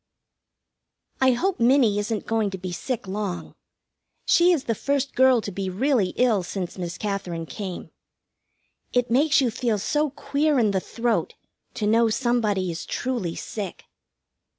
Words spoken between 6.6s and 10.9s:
Miss Katherine came. It makes you feel so queer in the